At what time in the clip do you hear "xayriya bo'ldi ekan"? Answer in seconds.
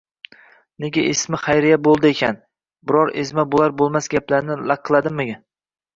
1.41-2.39